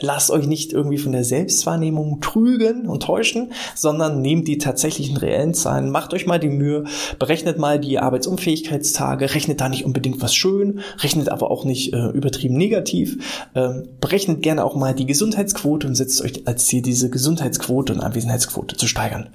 Lasst 0.00 0.32
euch 0.32 0.46
nicht 0.48 0.72
irgendwie 0.72 0.98
von 0.98 1.12
der 1.12 1.22
Selbstwahrnehmung 1.22 2.20
trügen 2.20 2.88
und 2.88 3.04
täuschen, 3.04 3.52
sondern 3.76 4.22
nehmt 4.22 4.48
die 4.48 4.58
tatsächlichen 4.58 5.16
reellen 5.16 5.54
Zahlen, 5.54 5.90
macht 5.90 6.12
euch 6.12 6.26
mal 6.26 6.40
die 6.40 6.48
Mühe, 6.48 6.84
berechnet 7.20 7.58
mal 7.58 7.78
die 7.78 8.00
Arbeitsunfähigkeitstage, 8.00 9.34
rechnet 9.34 9.60
da 9.60 9.68
nicht 9.68 9.84
unbedingt 9.84 10.20
was 10.20 10.34
schön, 10.34 10.80
rechnet 10.98 11.28
aber 11.28 11.50
auch 11.50 11.64
nicht 11.64 11.92
äh, 11.92 12.08
übertrieben 12.08 12.56
negativ, 12.56 13.48
ähm, 13.54 13.88
berechnet 14.00 14.42
gerne 14.42 14.64
auch 14.64 14.74
mal 14.74 14.94
die 14.94 15.06
Gesundheitsquote 15.06 15.86
und 15.86 15.94
setzt 15.94 16.22
euch 16.22 16.46
als 16.46 16.66
Ziel, 16.66 16.82
diese 16.82 17.08
Gesundheitsquote 17.08 17.92
und 17.92 18.00
Anwesenheitsquote 18.00 18.76
zu 18.76 18.88
steigern. 18.88 19.28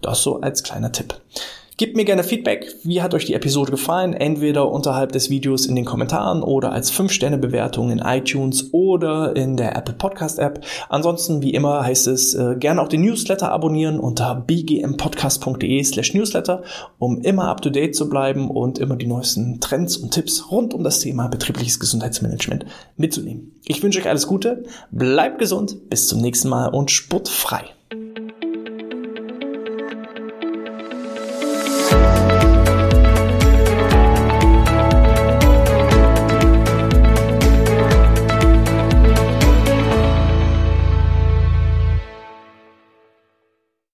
Das 0.00 0.22
so 0.22 0.40
als 0.40 0.64
kleiner 0.64 0.90
Tipp. 0.90 1.14
Gebt 1.80 1.96
mir 1.96 2.04
gerne 2.04 2.24
Feedback. 2.24 2.76
Wie 2.82 3.00
hat 3.00 3.14
euch 3.14 3.24
die 3.24 3.32
Episode 3.32 3.70
gefallen? 3.70 4.12
Entweder 4.12 4.70
unterhalb 4.70 5.12
des 5.12 5.30
Videos 5.30 5.64
in 5.64 5.74
den 5.76 5.86
Kommentaren 5.86 6.42
oder 6.42 6.72
als 6.72 6.92
5-Sterne-Bewertung 6.92 7.90
in 7.90 8.00
iTunes 8.00 8.68
oder 8.74 9.34
in 9.34 9.56
der 9.56 9.74
Apple 9.76 9.94
Podcast 9.94 10.38
App. 10.38 10.62
Ansonsten, 10.90 11.40
wie 11.40 11.54
immer, 11.54 11.82
heißt 11.82 12.06
es 12.08 12.34
äh, 12.34 12.56
gerne 12.58 12.82
auch 12.82 12.88
den 12.88 13.00
Newsletter 13.00 13.50
abonnieren 13.50 13.98
unter 13.98 14.34
bgmpodcast.de 14.34 15.82
slash 15.82 16.12
newsletter, 16.12 16.64
um 16.98 17.22
immer 17.22 17.48
up 17.48 17.62
to 17.62 17.70
date 17.70 17.96
zu 17.96 18.10
bleiben 18.10 18.50
und 18.50 18.78
immer 18.78 18.96
die 18.96 19.06
neuesten 19.06 19.58
Trends 19.62 19.96
und 19.96 20.10
Tipps 20.10 20.50
rund 20.50 20.74
um 20.74 20.84
das 20.84 21.00
Thema 21.00 21.28
betriebliches 21.28 21.80
Gesundheitsmanagement 21.80 22.66
mitzunehmen. 22.98 23.58
Ich 23.64 23.82
wünsche 23.82 24.00
euch 24.00 24.08
alles 24.10 24.26
Gute, 24.26 24.64
bleibt 24.90 25.38
gesund, 25.38 25.88
bis 25.88 26.08
zum 26.08 26.20
nächsten 26.20 26.50
Mal 26.50 26.66
und 26.66 26.90
sportfrei. 26.90 27.64